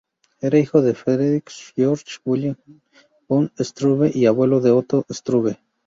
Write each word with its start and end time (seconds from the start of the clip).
Era 0.39 0.57
hijo 0.57 0.81
de 0.81 0.95
Friedrich 0.95 1.73
Georg 1.75 2.07
Wilhelm 2.25 2.55
von 3.27 3.51
Struve, 3.59 4.09
y 4.11 4.23
el 4.23 4.29
abuelo 4.29 4.59
de 4.59 4.71
Otto 4.71 5.05
Struve. 5.11 5.59